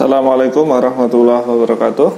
[0.00, 2.08] Assalamualaikum warahmatullahi wabarakatuh.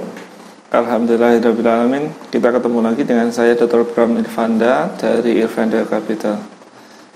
[0.71, 3.83] Alhamdulillahirrahmanirrahim Kita ketemu lagi dengan saya Dr.
[3.83, 6.39] Bram Irvanda dari Irvanda Capital.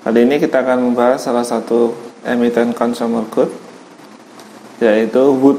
[0.04, 1.96] Kali ini kita akan membahas salah satu
[2.28, 3.48] emiten consumer good
[4.84, 5.56] Yaitu Wood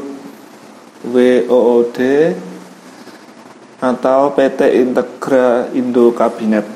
[1.09, 1.99] WOOD
[3.81, 6.69] Atau PT Integra Indo Kabinet.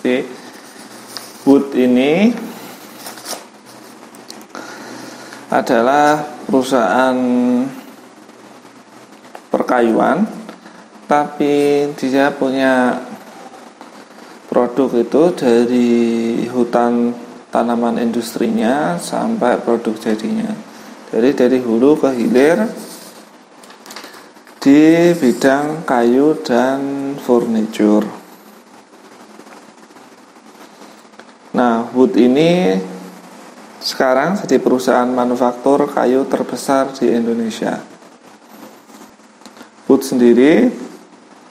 [0.00, 0.24] Jadi
[1.44, 2.32] Wood ini
[5.52, 7.16] adalah perusahaan
[9.52, 10.24] perkayuan
[11.04, 13.04] tapi dia punya
[14.48, 15.90] produk itu dari
[16.48, 17.12] hutan
[17.52, 20.52] tanaman industrinya sampai produk jadinya.
[21.08, 22.68] Jadi dari hulu ke hilir
[24.60, 28.04] di bidang kayu dan furniture.
[31.56, 32.76] Nah wood ini
[33.78, 37.78] sekarang jadi perusahaan manufaktur kayu terbesar di Indonesia.
[39.86, 40.68] Wood sendiri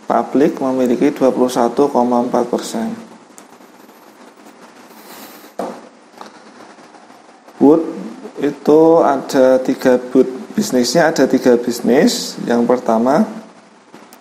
[0.07, 3.06] Publik memiliki 21,4 persen
[7.57, 7.81] Wood
[8.37, 12.37] itu ada tiga boot bisnisnya ada tiga bisnis.
[12.45, 13.25] Yang pertama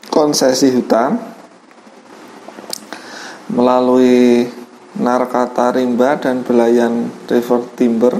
[0.08, 1.20] konsesi hutan
[3.52, 4.48] melalui
[4.96, 8.14] Narkata Rimba dan Belayan River Timber.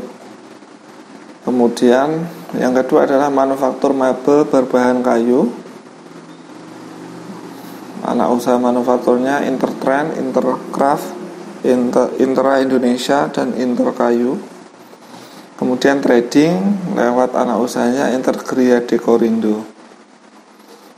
[1.49, 2.29] Kemudian
[2.61, 5.49] yang kedua adalah manufaktur mebel berbahan kayu.
[8.05, 11.09] Anak usaha manufakturnya Intertrend, Intercraft,
[11.65, 14.56] Inter, Intera Indonesia dan Interkayu
[15.57, 16.61] kemudian trading
[16.97, 19.77] lewat anak usahanya Intergria Dekorindo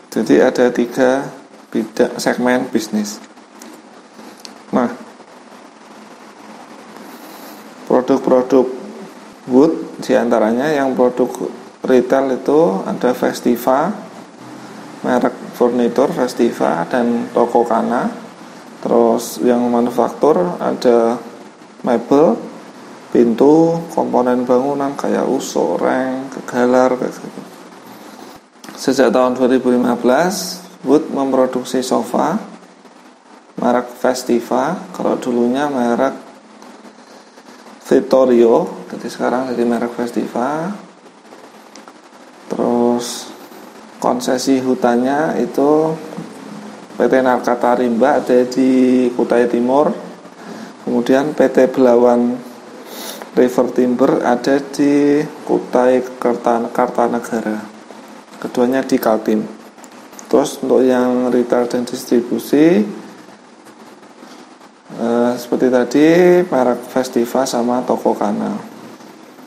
[0.09, 1.29] jadi ada tiga
[1.69, 3.21] bidang segmen bisnis.
[4.73, 4.89] Nah
[7.85, 8.67] produk-produk
[9.53, 11.29] wood di antaranya yang produk
[11.85, 13.93] retail itu ada Festiva
[15.05, 18.09] merek furnitur Festiva dan toko Kana.
[18.79, 21.21] Terus yang manufaktur ada
[21.85, 22.39] mebel
[23.09, 27.41] pintu komponen bangunan kayak usuk, reng, kegalar kayak gitu.
[28.79, 32.39] Sejak tahun 2015, Wood memproduksi sofa
[33.59, 36.15] merek Festiva, kalau dulunya merek
[37.89, 40.71] Vittorio, jadi sekarang jadi merek Festiva.
[42.47, 43.27] Terus
[43.99, 45.97] konsesi hutannya itu
[46.95, 49.91] PT Narkata Rimba ada di Kutai Timur.
[50.87, 52.48] Kemudian PT Belawan
[53.37, 56.01] River Timber ada di Kutai
[56.73, 57.59] Kartanegara.
[58.39, 59.43] Keduanya di Kaltim.
[60.29, 62.85] Terus untuk yang retail dan distribusi
[64.93, 66.07] eh, seperti tadi
[66.45, 68.53] merek Festiva sama toko Kana.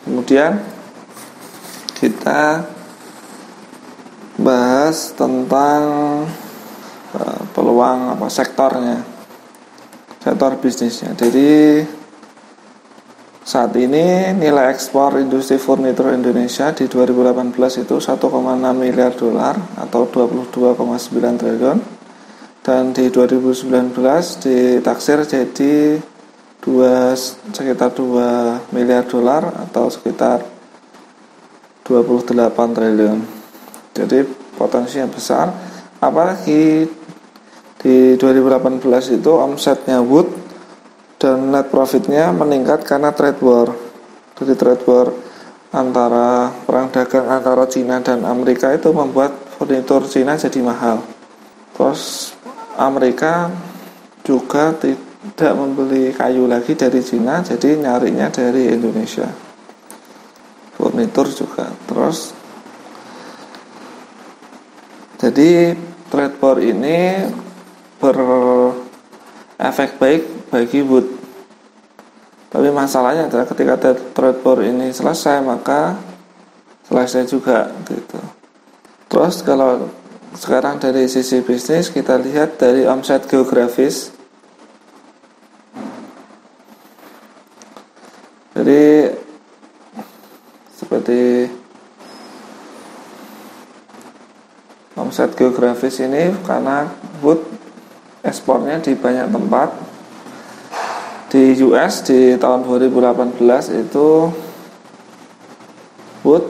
[0.04, 0.58] Kemudian
[2.02, 2.66] kita
[4.42, 5.82] bahas tentang
[7.14, 9.22] eh, peluang apa sektornya
[10.22, 11.18] sektor bisnisnya.
[11.18, 11.82] Jadi
[13.42, 18.22] saat ini nilai ekspor industri furnitur Indonesia di 2018 itu 1,6
[18.78, 21.80] miliar dolar atau 22,9 triliun.
[22.62, 23.98] Dan di 2019
[24.46, 25.98] ditaksir jadi
[26.62, 27.18] dua,
[27.50, 30.46] sekitar 2 miliar dolar atau sekitar
[31.82, 33.20] 28 triliun.
[33.98, 34.22] Jadi
[34.54, 35.50] potensinya besar.
[35.98, 36.86] Apalagi
[37.82, 40.41] di 2018 itu omsetnya Wood
[41.22, 43.70] dan net profitnya meningkat karena trade war.
[44.42, 45.14] Jadi trade war
[45.70, 51.06] antara perang dagang antara Cina dan Amerika itu membuat furnitur Cina jadi mahal.
[51.78, 52.34] Terus
[52.74, 53.54] Amerika
[54.26, 59.30] juga tidak membeli kayu lagi dari Cina jadi nyarinya dari Indonesia.
[60.74, 61.70] Furnitur juga.
[61.86, 62.34] Terus
[65.22, 65.78] jadi
[66.10, 67.30] trade war ini
[69.62, 71.06] berefek baik bagi wood.
[72.50, 73.78] Tapi masalahnya adalah ketika
[74.18, 75.96] trade war ini selesai maka
[76.92, 78.20] selesai juga gitu
[79.08, 79.88] terus kalau
[80.36, 84.12] sekarang dari sisi bisnis kita lihat dari omset geografis
[88.52, 89.16] jadi
[90.76, 91.48] seperti
[95.00, 96.92] omset geografis ini karena
[97.24, 97.51] wood
[98.32, 99.70] ekspornya di banyak tempat.
[101.28, 103.40] Di US di tahun 2018
[103.72, 104.32] itu
[106.24, 106.44] wood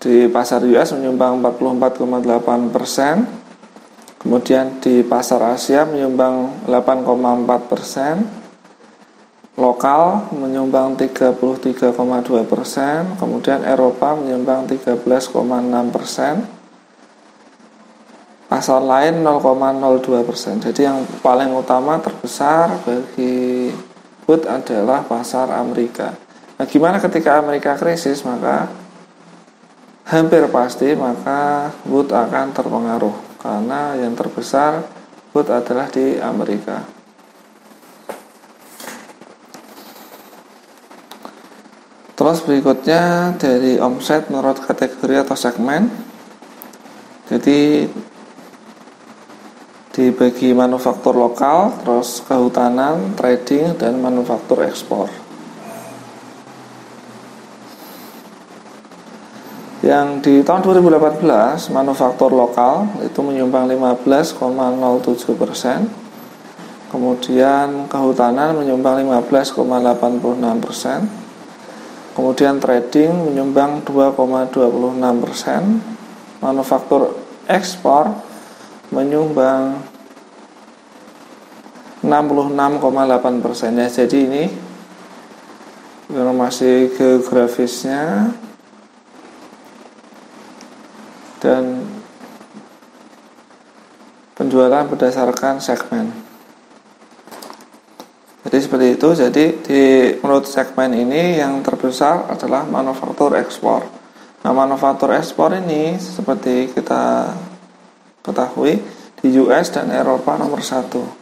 [0.00, 3.28] di pasar US menyumbang 44,8 persen.
[4.18, 8.24] Kemudian di pasar Asia menyumbang 8,4 persen.
[9.58, 11.94] Lokal menyumbang 33,2
[12.44, 13.16] persen.
[13.16, 15.32] Kemudian Eropa menyumbang 13,6
[15.88, 16.57] persen
[18.48, 23.70] pasar lain 0,02 persen jadi yang paling utama terbesar bagi
[24.24, 26.16] wood adalah pasar Amerika
[26.56, 28.72] nah gimana ketika Amerika krisis maka
[30.08, 34.82] hampir pasti maka wood akan terpengaruh karena yang terbesar
[35.32, 36.82] wood adalah di Amerika.
[42.18, 45.86] Terus berikutnya dari omset menurut kategori atau segmen.
[47.30, 47.86] Jadi
[49.98, 55.10] dibagi manufaktur lokal, terus kehutanan, trading, dan manufaktur ekspor.
[59.82, 65.90] Yang di tahun 2018 manufaktur lokal itu menyumbang 15,07 persen,
[66.94, 71.10] kemudian kehutanan menyumbang 15,86 persen,
[72.14, 74.62] kemudian trading menyumbang 2,26
[75.26, 75.82] persen,
[76.38, 77.18] manufaktur
[77.50, 78.28] ekspor
[78.88, 79.87] menyumbang
[82.02, 83.88] 66,8 persen ya.
[83.90, 84.44] Jadi ini
[86.08, 88.32] informasi geografisnya
[91.42, 91.84] dan
[94.38, 96.28] penjualan berdasarkan segmen.
[98.46, 99.08] Jadi seperti itu.
[99.12, 99.82] Jadi di
[100.22, 103.84] menurut segmen ini yang terbesar adalah manufaktur ekspor.
[104.40, 107.34] Nah, manufaktur ekspor ini seperti kita
[108.22, 108.78] ketahui
[109.18, 111.17] di US dan Eropa nomor satu.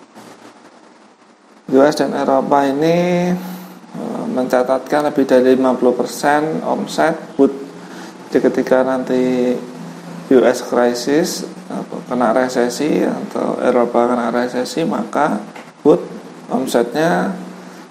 [1.75, 3.31] US dan Eropa ini
[3.95, 7.51] e, mencatatkan lebih dari 50% omset wood.
[8.31, 9.55] Jadi ketika nanti
[10.31, 11.47] US krisis
[12.07, 15.43] kena resesi atau Eropa kena resesi maka
[15.83, 15.99] wood
[16.51, 17.35] omsetnya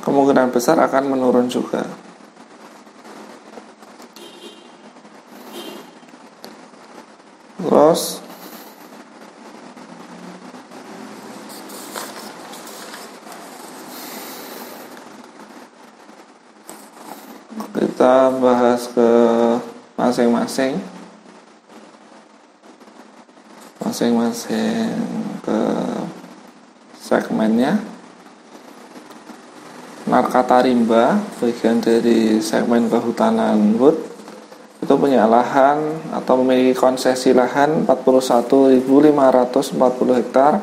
[0.04, 1.84] kemungkinan besar akan menurun juga.
[7.60, 8.25] Terus
[18.06, 19.10] kita bahas ke
[19.98, 20.78] masing-masing.
[23.82, 24.94] Masing-masing
[25.42, 25.60] ke
[27.02, 27.82] segmennya.
[30.06, 33.98] Narkata Rimba bagian dari segmen kehutanan wood.
[34.86, 38.86] Itu punya lahan atau memiliki konsesi lahan 41.540
[40.14, 40.62] hektar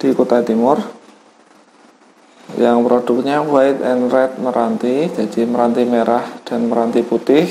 [0.00, 0.80] di Kota Timur
[2.60, 7.48] yang produknya white and red meranti jadi meranti merah dan meranti putih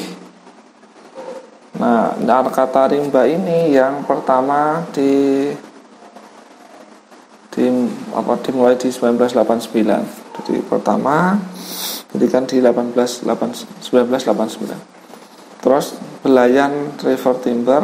[1.79, 2.11] Nah,
[2.51, 5.48] kata rimba ini yang pertama di
[7.55, 7.65] di
[8.12, 10.43] apa dimulai di 1989.
[10.43, 11.39] Jadi pertama
[12.12, 14.75] didirikan di 18 1989.
[15.63, 17.79] Terus Belayan River Timber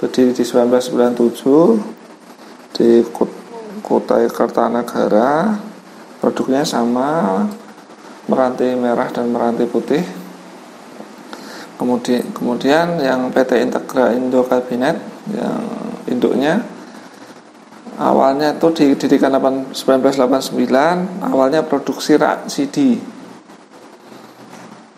[0.00, 3.04] berdiri di 1997 di
[3.84, 5.60] kota Kertanegara.
[6.24, 7.44] Produknya sama
[8.24, 10.00] meranti merah dan meranti putih.
[11.76, 14.96] Kemudian kemudian yang PT Integra Indo Kabinet
[15.28, 15.60] yang
[16.08, 16.64] induknya
[17.98, 19.36] awalnya itu didirikan
[19.70, 20.16] 1989
[21.22, 22.98] awalnya produksi rak CD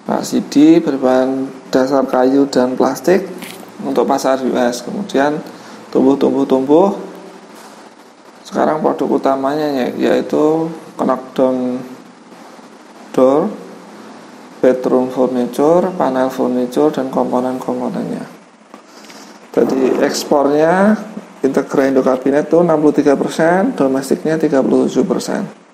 [0.09, 3.29] rak CD berbahan dasar kayu dan plastik
[3.85, 5.37] untuk pasar US kemudian
[5.93, 6.97] tumbuh-tumbuh-tumbuh
[8.47, 10.71] sekarang produk utamanya yaitu
[11.05, 11.83] knockdown
[13.13, 13.49] door
[14.61, 18.25] bedroom furniture, panel furniture dan komponen-komponennya.
[19.53, 20.97] Jadi ekspornya
[21.45, 25.67] Integra Indo Kabinet itu 63%, domestiknya 37%.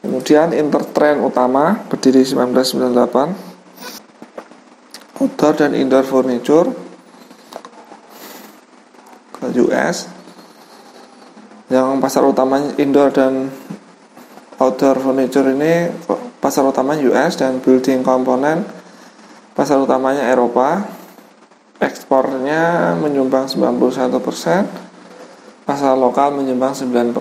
[0.00, 3.50] Kemudian Intertrend utama berdiri 1998
[5.20, 6.72] outdoor dan indoor furniture
[9.36, 10.08] ke US
[11.68, 13.52] yang pasar utamanya indoor dan
[14.60, 15.88] outdoor furniture ini
[16.36, 18.68] pasar utama US dan building komponen
[19.56, 21.00] pasar utamanya Eropa.
[21.80, 24.12] Ekspornya menyumbang 91%
[25.64, 27.16] pasar lokal menyumbang 9%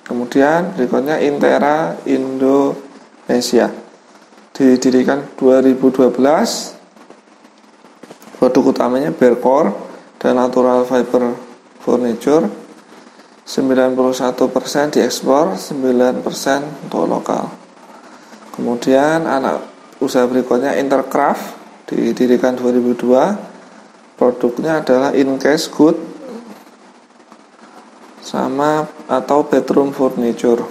[0.00, 3.68] kemudian berikutnya Intera Indonesia.
[4.56, 6.08] Didirikan 2012
[8.40, 9.76] produk utamanya Berkor
[10.16, 11.36] dan Natural Fiber
[11.84, 12.48] Furniture
[13.46, 17.46] 91% diekspor 9% untuk lokal.
[18.58, 19.62] Kemudian anak
[20.02, 21.54] usaha berikutnya Intercraft
[21.86, 25.94] didirikan 2002 produknya adalah Incase Good
[28.26, 30.66] sama atau bedroom furniture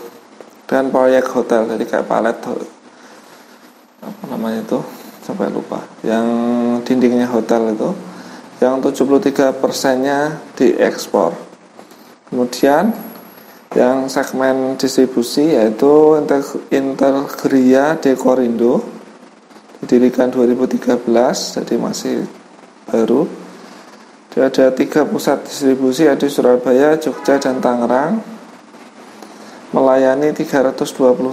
[0.68, 2.36] dan proyek hotel jadi kayak palet
[4.04, 4.84] apa namanya itu
[5.24, 5.80] sampai lupa.
[6.04, 6.28] Yang
[6.84, 7.96] dindingnya hotel itu
[8.60, 11.45] yang 73 persennya diekspor
[12.30, 12.94] kemudian
[13.76, 16.16] yang segmen distribusi yaitu
[16.72, 18.82] Intergria Dekorindo
[19.84, 21.04] didirikan 2013
[21.60, 22.24] jadi masih
[22.88, 23.46] baru
[24.36, 28.20] ada tiga pusat distribusi di Surabaya, Jogja, dan Tangerang
[29.72, 30.84] melayani 320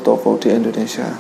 [0.07, 1.11] toko di Indonesia.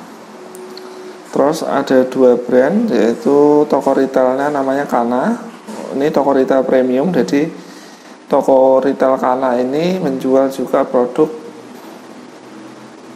[1.34, 5.34] Terus ada dua brand yaitu toko retailnya namanya Kana.
[5.98, 7.50] Ini toko retail premium jadi
[8.32, 11.28] toko retail Kana ini menjual juga produk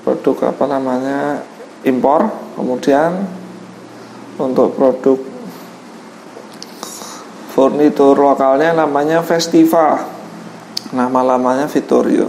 [0.04, 1.40] produk apa namanya
[1.88, 2.28] impor.
[2.52, 3.25] Kemudian
[4.37, 5.16] untuk produk
[7.56, 9.96] Furnitur lokalnya namanya Festiva.
[10.92, 12.28] Nama lamanya Vittorio.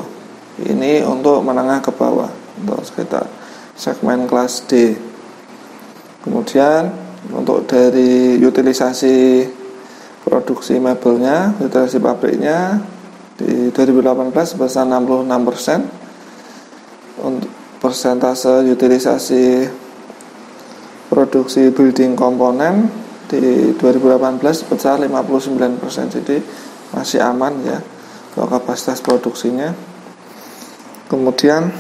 [0.55, 2.31] Ini untuk menengah ke bawah,
[2.63, 3.27] untuk sekitar
[3.75, 4.95] segmen kelas D.
[6.23, 6.89] Kemudian
[7.35, 9.43] untuk dari utilisasi
[10.27, 12.83] produksi mebelnya, utilisasi pabriknya
[13.39, 17.47] di 2018 sebesar 66% untuk
[17.79, 19.71] persentase utilisasi
[21.07, 22.91] produksi building komponen
[23.31, 26.43] di 2018 sebesar 59% jadi
[26.91, 27.79] masih aman ya
[28.35, 29.71] untuk kapasitas produksinya.
[31.07, 31.71] Kemudian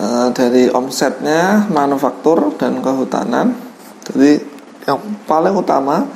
[0.00, 3.67] uh, dari omsetnya manufaktur dan kehutanan
[4.12, 4.40] jadi
[4.88, 4.98] yang
[5.28, 6.08] paling utama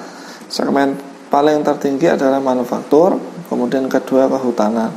[0.49, 0.97] segmen
[1.29, 3.17] paling tertinggi adalah manufaktur
[3.53, 4.93] kemudian kedua kehutanan.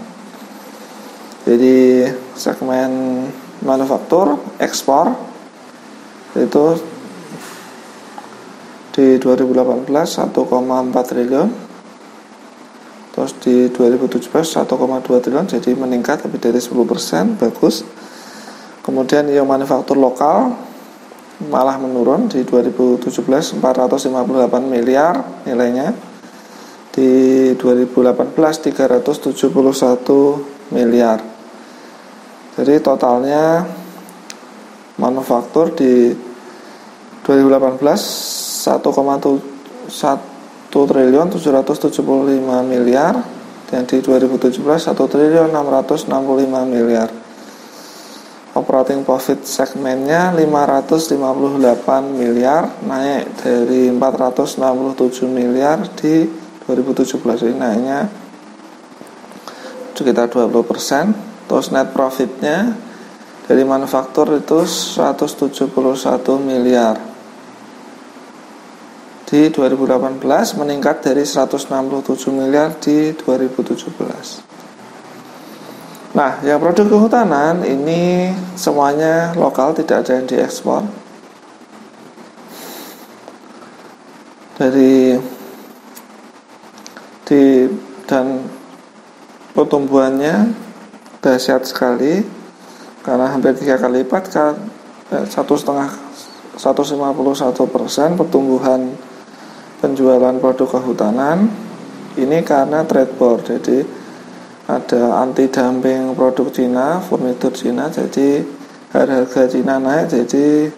[1.45, 2.89] Jadi segmen
[3.61, 5.13] manufaktur ekspor
[6.35, 6.79] itu
[8.95, 10.31] di 2018 1,4
[11.11, 11.49] triliun.
[13.15, 17.83] Terus di 2017 1,2 triliun jadi meningkat lebih dari 10% bagus.
[18.83, 20.55] Kemudian yang manufaktur lokal
[21.43, 25.91] malah menurun di 2017 458 miliar nilainya.
[26.95, 31.19] Di 2018 371 miliar.
[32.55, 33.67] Jadi totalnya
[34.95, 36.15] manufaktur di
[37.27, 38.79] 2018 1,1
[40.71, 41.99] triliun 775
[42.63, 43.19] miliar.
[43.65, 46.07] Dan di 2017 1 triliun 665
[46.63, 47.24] miliar
[48.55, 51.11] operating profit segmennya 558
[52.15, 56.23] miliar naik dari 467 miliar di
[56.63, 57.99] 2017 ini naiknya
[59.91, 62.73] sekitar 20% terus net profitnya
[63.45, 65.69] dari manufaktur itu 171
[66.41, 66.97] miliar.
[69.25, 70.21] Di 2018
[70.57, 71.69] meningkat dari 167
[72.33, 74.54] miliar di 2017
[76.15, 80.87] nah yang produk kehutanan ini semuanya lokal tidak ada yang diekspor.
[84.55, 85.19] Dari
[87.27, 87.67] di
[88.07, 88.47] dan
[89.51, 90.55] pertumbuhannya
[91.19, 92.23] dahsyat sekali
[93.03, 94.55] karena hampir tiga kali lipat kan
[95.27, 95.89] satu setengah
[96.55, 96.95] 151
[97.67, 98.95] persen pertumbuhan
[99.83, 101.51] penjualan produk kehutanan
[102.15, 103.43] ini karena trade war.
[103.43, 103.83] Jadi
[104.65, 108.41] ada anti dumping produk Cina furnitur Cina jadi
[108.89, 110.73] harga Cina naik jadi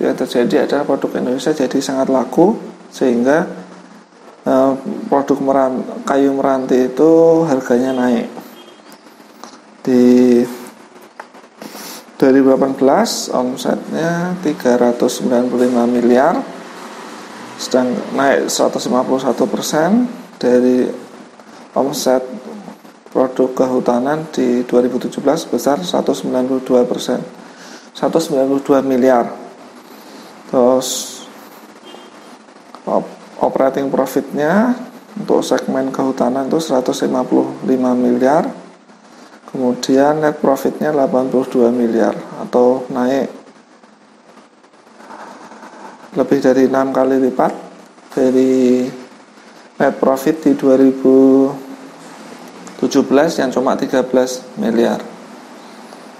[0.00, 2.58] yang terjadi adalah produk Indonesia jadi sangat laku
[2.90, 3.46] sehingga
[4.42, 4.72] eh,
[5.06, 8.26] produk meran, kayu meranti itu harganya naik.
[9.82, 10.42] Di
[12.18, 15.26] 2018 omsetnya 395
[15.90, 16.38] miliar
[17.58, 20.06] sedang naik 151 persen
[20.38, 20.86] dari
[21.74, 22.22] omset
[23.12, 25.20] produk kehutanan di 2017
[25.52, 27.20] besar 192 persen.
[27.92, 29.28] 192 miliar.
[30.48, 31.20] Terus
[33.36, 34.72] operating profitnya
[35.12, 38.48] untuk segmen kehutanan itu 155 miliar.
[39.52, 43.28] Kemudian net profitnya 82 miliar atau naik
[46.16, 47.52] lebih dari enam kali lipat
[48.16, 48.84] dari
[49.80, 50.56] net profit di
[52.92, 54.04] 2017 yang cuma 13
[54.60, 55.00] miliar.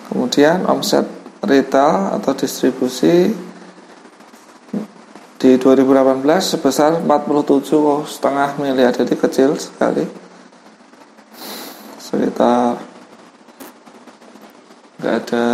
[0.09, 1.05] Kemudian omset
[1.45, 3.29] retail atau distribusi
[5.37, 8.97] di 2018 sebesar 47,5 miliar.
[8.97, 10.09] Jadi kecil sekali.
[12.01, 12.81] Sekitar
[15.03, 15.47] nggak ada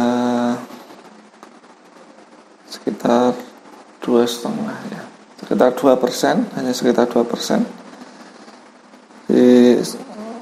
[2.69, 3.33] sekitar
[4.05, 5.03] dua setengah ya.
[5.41, 7.65] Sekitar dua persen hanya sekitar dua persen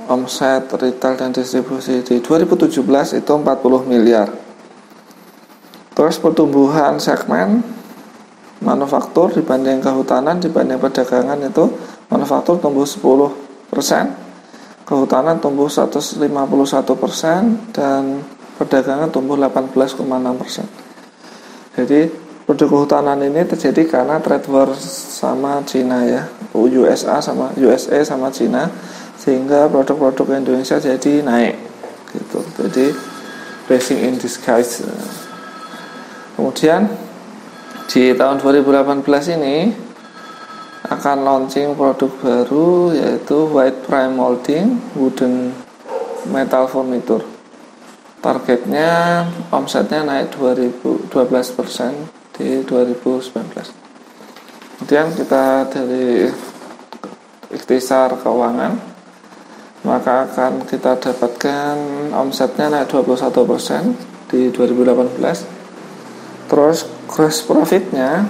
[0.08, 2.02] omset retail dan distribusi.
[2.02, 4.28] Di 2017 itu 40 miliar.
[5.96, 7.64] Terus pertumbuhan segmen
[8.60, 11.72] manufaktur dibanding kehutanan dibanding perdagangan itu
[12.08, 14.26] manufaktur tumbuh 10 persen
[14.86, 16.22] kehutanan tumbuh 151
[16.94, 18.22] persen dan
[18.56, 20.06] perdagangan tumbuh 18,6
[20.40, 20.66] persen.
[21.76, 22.08] Jadi
[22.46, 26.22] produk kehutanan ini terjadi karena trade war sama Cina ya
[26.54, 28.70] USA sama USA sama Cina
[29.26, 31.59] sehingga produk-produk Indonesia jadi naik
[32.14, 32.47] gitu.
[32.62, 32.95] Jadi
[33.66, 34.87] blessing in disguise.
[36.38, 36.87] Kemudian
[37.90, 39.02] di tahun 2018
[39.35, 39.75] ini
[40.87, 45.50] akan launching produk baru yaitu white prime molding wooden
[46.30, 47.26] metal furniture
[48.23, 51.11] targetnya omsetnya naik 2012%
[52.38, 56.30] di 2019 kemudian kita dari
[57.50, 58.95] ikhtisar keuangan
[59.87, 61.78] maka akan kita dapatkan
[62.11, 63.95] omsetnya naik 21%
[64.26, 68.26] di 2018 terus gross profitnya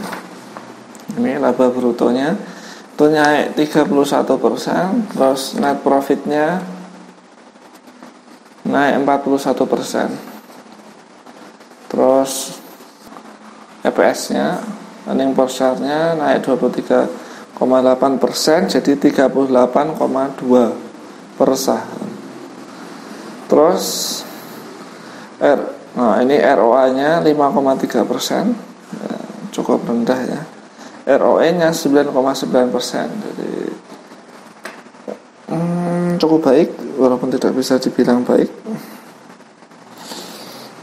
[1.17, 2.37] ini laba brutonya
[2.97, 3.93] itu naik 31
[4.41, 5.05] persen.
[5.13, 6.65] Terus net profitnya
[8.65, 10.09] naik 41 persen.
[11.93, 12.57] Terus
[13.85, 14.65] EPS nya
[15.05, 17.61] earning per share nya naik 23,8
[18.17, 20.86] persen jadi 38,2
[21.37, 22.09] per saham
[23.47, 24.21] terus
[25.39, 28.53] R Nah ini ROA-nya 5,3 persen,
[28.93, 29.17] ya,
[29.49, 30.41] cukup rendah ya.
[31.17, 32.13] ROE-nya 9,9
[32.69, 33.53] persen, jadi
[35.49, 36.69] hmm, cukup baik,
[37.01, 38.53] walaupun tidak bisa dibilang baik.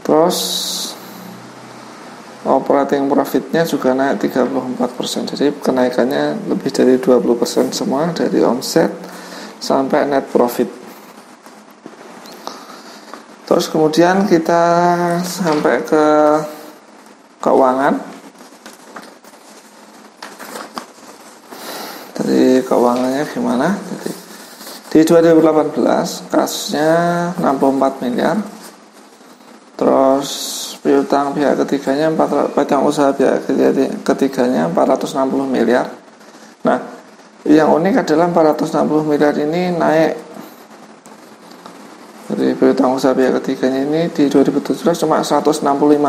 [0.02, 0.38] Terus
[2.42, 8.90] operating profitnya juga naik 34 persen, jadi kenaikannya lebih dari 20 persen semua dari omset
[9.64, 10.68] sampai net profit.
[13.48, 14.60] Terus kemudian kita
[15.24, 16.04] sampai ke
[17.40, 17.96] keuangan.
[22.20, 23.72] Dari keuangannya gimana?
[23.72, 24.10] Jadi,
[24.92, 26.92] di 2018 kasusnya
[27.40, 28.36] 64 miliar.
[29.74, 30.30] Terus
[30.84, 33.48] piutang pihak ketiganya 4, piutang usaha pihak
[34.04, 36.03] ketiganya 460 miliar.
[37.44, 40.24] Yang unik adalah 460 miliar ini naik
[42.34, 45.62] jadi piutang usaha pihak ketiganya ini di 2017 cuma 165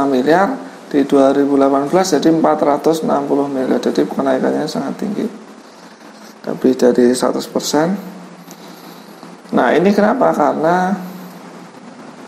[0.10, 0.58] miliar,
[0.90, 3.06] di 2018 jadi 460
[3.52, 3.78] miliar.
[3.78, 5.28] Jadi kenaikannya sangat tinggi.
[6.50, 9.54] Lebih dari 100%.
[9.54, 10.34] Nah, ini kenapa?
[10.34, 10.98] Karena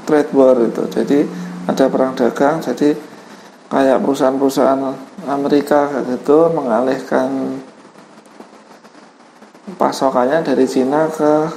[0.06, 0.84] trade war itu.
[0.94, 1.26] Jadi
[1.66, 2.94] ada perang dagang, jadi
[3.68, 4.80] kayak perusahaan-perusahaan
[5.26, 7.60] Amerika gitu mengalihkan
[9.78, 11.48] pasokannya dari Cina ke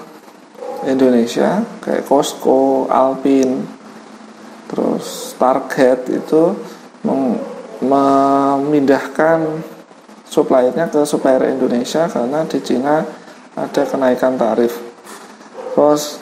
[0.88, 3.64] Indonesia kayak Costco, Alpin,
[4.68, 6.54] terus Target itu
[7.80, 9.40] memindahkan
[10.28, 13.02] suppliernya ke supplier Indonesia karena di Cina
[13.58, 14.78] ada kenaikan tarif.
[15.74, 16.20] Terus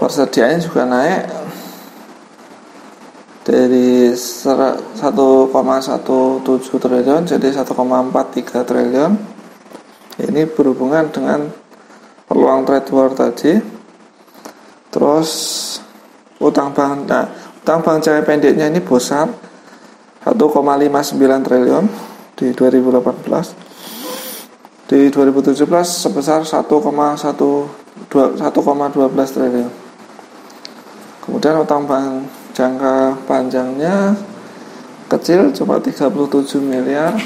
[0.00, 1.22] persediaannya juga naik
[3.42, 5.62] dari 1,17
[6.78, 9.31] triliun jadi 1,43 triliun.
[10.20, 11.48] Ini berhubungan dengan
[12.28, 13.56] peluang trade war tadi.
[14.92, 15.32] Terus
[16.42, 17.24] utang bank nah
[17.62, 19.30] utang bank jangka pendeknya ini besar
[20.26, 21.86] 1,59 triliun
[22.34, 25.54] di 2018 di 2017
[25.86, 26.66] sebesar 1,1
[28.12, 29.70] 1,12 triliun.
[31.22, 34.12] Kemudian utang bank jangka panjangnya
[35.08, 37.16] kecil cuma 37 miliar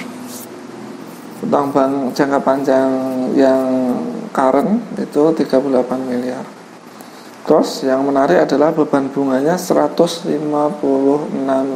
[1.45, 2.89] utang bank jangka panjang
[3.37, 3.93] yang
[4.33, 6.45] current itu 38 miliar.
[7.47, 10.27] Terus yang menarik adalah beban bunganya 156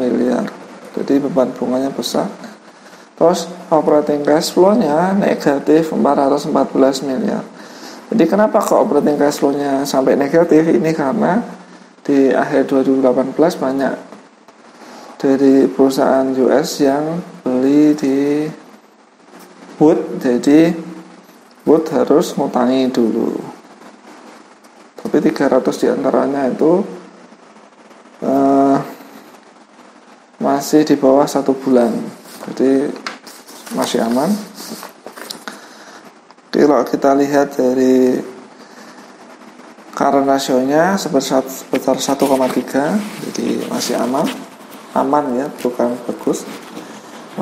[0.03, 0.44] miliar.
[0.99, 2.27] Jadi beban bunganya besar.
[3.14, 7.44] Terus operating cash flow-nya negatif 414 miliar.
[8.11, 10.66] Jadi kenapa kok operating cash flow-nya sampai negatif?
[10.66, 11.38] Ini karena
[12.03, 13.94] di akhir 2018 banyak
[15.20, 18.49] dari perusahaan US yang beli di
[19.81, 20.77] Wood jadi
[21.64, 23.33] Wood harus ngutangi dulu.
[25.01, 26.85] Tapi 300 di antaranya itu
[28.21, 28.77] uh,
[30.37, 31.97] masih di bawah satu bulan.
[32.45, 32.93] Jadi
[33.73, 34.29] masih aman.
[36.53, 38.21] Kalau kita lihat dari
[39.97, 42.21] current rasionya sebesar sebesar 1,3
[43.33, 44.29] jadi masih aman.
[44.93, 46.45] Aman ya bukan bagus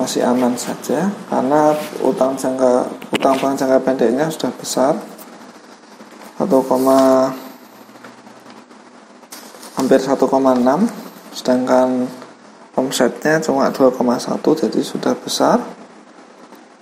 [0.08, 4.96] masih aman saja karena utang jangka utang bank jangka pendeknya sudah besar.
[6.40, 6.48] 1,
[9.76, 10.16] hampir 1,6
[11.36, 12.08] sedangkan
[12.72, 15.60] omsetnya cuma 2,1 jadi sudah besar.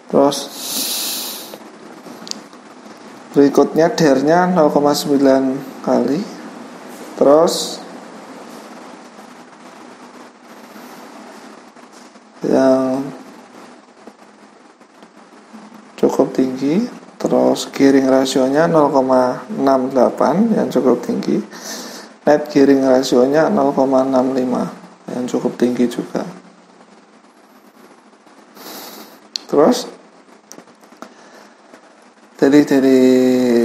[0.06, 0.38] Terus
[3.34, 6.22] berikutnya dernya 0,9 kali.
[7.18, 7.82] Terus
[12.46, 13.02] yang
[15.96, 16.30] cukup
[16.66, 21.38] tinggi terus gearing rasionya 0,68 yang cukup tinggi.
[22.26, 26.26] Net gearing rasionya 0,65 yang cukup tinggi juga.
[29.46, 29.86] Terus
[32.36, 33.00] jadi dari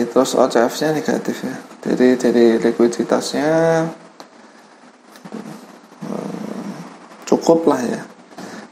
[0.07, 1.57] terus OCF nya negatif ya.
[1.81, 3.49] Jadi dari likuiditasnya
[6.05, 6.69] eh,
[7.25, 8.01] cukup lah ya.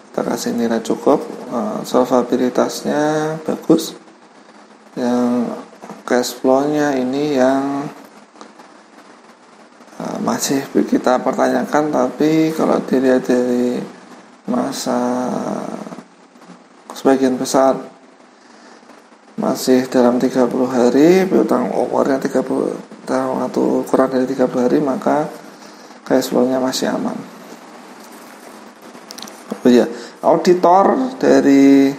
[0.10, 3.98] Kita kasih nilai cukup eh, solvabilitasnya bagus
[6.20, 7.88] cash flow nya ini yang
[10.04, 13.80] eh, masih kita pertanyakan tapi kalau dilihat dari
[14.44, 15.00] masa
[16.92, 17.80] sebagian besar
[19.40, 25.24] masih dalam 30 hari piutang umurnya 30 dalam waktu kurang dari 30 hari maka
[26.04, 27.16] cash flow-nya masih aman.
[29.56, 29.88] Oh ya
[30.20, 31.96] auditor dari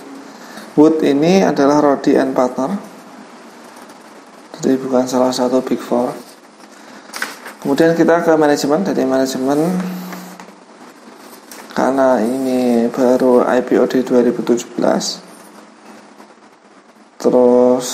[0.76, 2.89] Wood ini adalah Rodi and Partner
[4.60, 6.12] jadi bukan salah satu big four.
[7.64, 8.84] Kemudian kita ke manajemen.
[8.84, 9.58] Dari manajemen
[11.72, 14.76] karena ini baru IPO di 2017
[17.20, 17.88] terus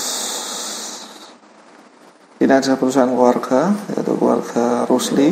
[2.42, 5.30] ini adalah perusahaan keluarga yaitu keluarga Rusli.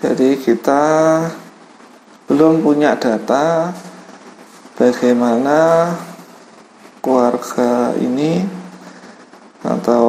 [0.00, 0.82] Jadi kita
[2.30, 3.74] belum punya data
[4.78, 5.90] bagaimana
[7.02, 8.59] keluarga ini
[9.60, 10.04] atau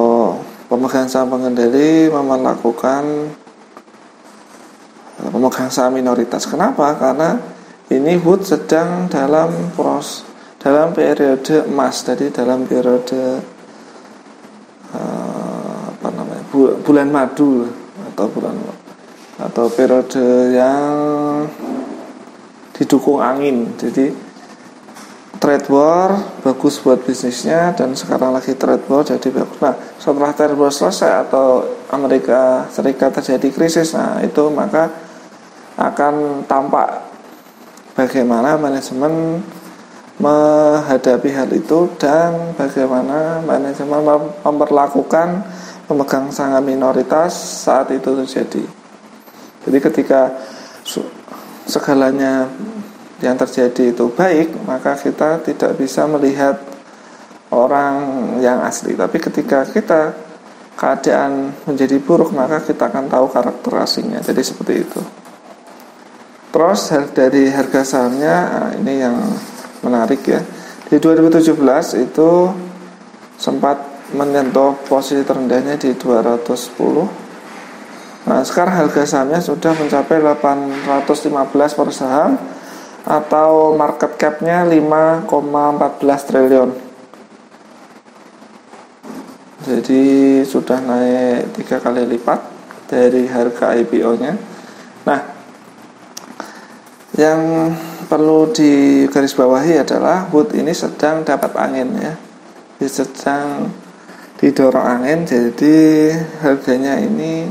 [0.68, 3.32] pemegang saham pengendali melakukan
[5.20, 6.48] pemegang saham minoritas.
[6.48, 6.96] Kenapa?
[6.96, 7.36] Karena
[7.92, 13.42] ini Wood sedang dalam proses dalam periode emas tadi dalam periode
[14.94, 16.44] uh, apa namanya
[16.86, 17.66] bulan madu
[18.14, 18.54] atau bulan
[19.42, 21.42] atau periode yang
[22.78, 24.14] didukung angin jadi
[25.42, 30.54] trade war bagus buat bisnisnya dan sekarang lagi trade war jadi bagus nah setelah trade
[30.54, 34.86] war selesai atau Amerika Serikat terjadi krisis nah itu maka
[35.74, 37.02] akan tampak
[37.98, 39.42] bagaimana manajemen
[40.22, 45.42] menghadapi hal itu dan bagaimana manajemen memperlakukan
[45.90, 47.34] pemegang saham minoritas
[47.66, 48.64] saat itu terjadi.
[49.66, 50.30] Jadi ketika
[51.66, 52.46] segalanya
[53.22, 56.58] yang terjadi itu baik, maka kita tidak bisa melihat
[57.54, 57.94] orang
[58.42, 58.98] yang asli.
[58.98, 60.10] Tapi ketika kita
[60.74, 64.18] keadaan menjadi buruk, maka kita akan tahu karakter aslinya.
[64.18, 65.00] Jadi seperti itu.
[66.52, 69.16] Terus dari harga sahamnya ah, ini yang
[69.80, 70.42] menarik ya.
[70.90, 71.56] Di 2017
[72.04, 72.30] itu
[73.40, 73.80] sempat
[74.12, 77.22] menyentuh posisi terendahnya di 210.
[78.22, 82.36] Nah, sekarang harga sahamnya sudah mencapai 815 per saham
[83.02, 86.70] atau market cap-nya 5,14 triliun.
[89.62, 90.02] Jadi
[90.42, 92.40] sudah naik tiga kali lipat
[92.90, 94.34] dari harga IPO-nya.
[95.06, 95.20] Nah,
[97.14, 97.70] yang
[98.08, 102.14] perlu digarisbawahi adalah wood ini sedang dapat angin ya
[102.88, 103.70] sedang
[104.42, 105.76] didorong angin jadi
[106.42, 107.46] harganya ini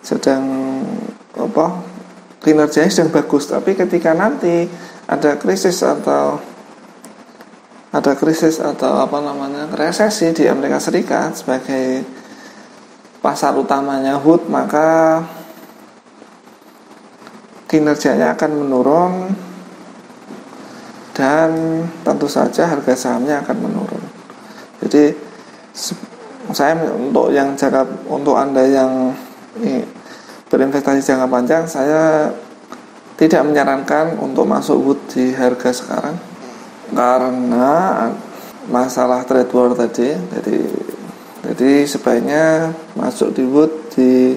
[0.00, 0.46] sedang
[1.34, 1.89] apa
[2.40, 4.68] kinerjanya sedang bagus tapi ketika nanti
[5.06, 6.40] ada krisis atau
[7.90, 12.06] ada krisis atau apa namanya resesi di Amerika Serikat sebagai
[13.20, 15.20] pasar utamanya Hood maka
[17.70, 19.12] kinerjanya akan menurun
[21.14, 21.50] dan
[22.02, 24.04] tentu saja harga sahamnya akan menurun.
[24.82, 25.12] Jadi
[26.50, 29.14] saya untuk yang jangka untuk anda yang
[30.50, 32.34] berinvestasi jangka panjang saya
[33.14, 36.16] tidak menyarankan untuk masuk wood di harga sekarang.
[36.90, 38.10] Karena
[38.66, 40.58] masalah trade war tadi jadi
[41.40, 44.36] jadi sebaiknya masuk di wood di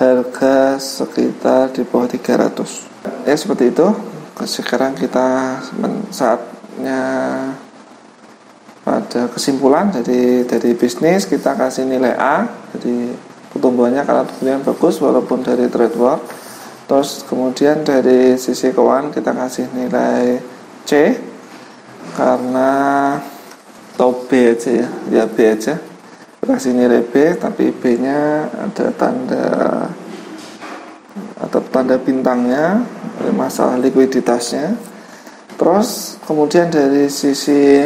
[0.00, 3.88] harga sekitar di bawah 300 ya seperti itu.
[4.40, 5.60] Sekarang kita
[6.08, 7.02] saatnya
[8.80, 9.92] pada kesimpulan.
[9.92, 13.12] Jadi dari bisnis kita kasih nilai A jadi
[13.50, 16.18] pertumbuhannya karena pertumbuhan bagus walaupun dari trade war.
[16.90, 20.42] Terus kemudian dari sisi keuangan kita kasih nilai
[20.82, 21.14] C
[22.18, 22.70] karena
[23.94, 24.88] atau B aja ya.
[25.12, 25.78] Ya B aja.
[26.40, 29.46] Kasih nilai B tapi B nya ada tanda
[31.40, 32.82] atau tanda bintangnya
[33.36, 34.74] masalah likuiditasnya.
[35.60, 37.84] Terus kemudian dari sisi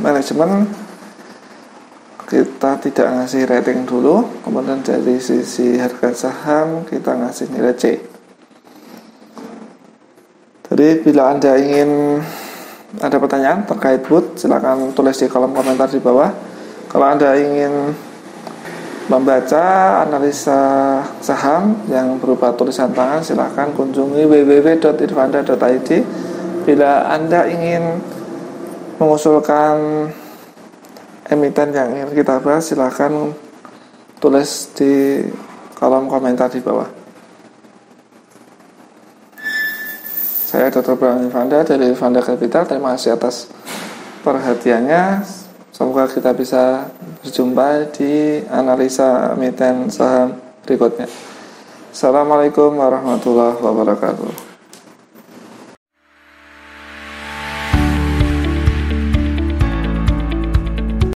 [0.00, 0.64] manajemen
[2.30, 7.98] kita tidak ngasih rating dulu kemudian dari sisi harga saham kita ngasih nilai C.
[10.70, 12.22] Jadi bila anda ingin
[13.02, 16.30] ada pertanyaan terkait Wood silahkan tulis di kolom komentar di bawah.
[16.86, 17.98] Kalau anda ingin
[19.10, 25.90] membaca analisa saham yang berupa tulisan tangan silahkan kunjungi www.irfanda.id
[26.62, 27.98] bila anda ingin
[29.02, 30.06] mengusulkan
[31.30, 33.30] emiten yang ingin kita bahas silahkan
[34.18, 35.22] tulis di
[35.78, 36.90] kolom komentar di bawah.
[40.50, 40.98] Saya Dr.
[40.98, 42.66] Bram Fanda dari Fanda Capital.
[42.66, 43.46] Terima kasih atas
[44.26, 45.22] perhatiannya.
[45.70, 46.90] Semoga kita bisa
[47.22, 50.34] berjumpa di analisa emiten saham
[50.66, 51.06] berikutnya.
[51.94, 54.49] Assalamualaikum warahmatullahi wabarakatuh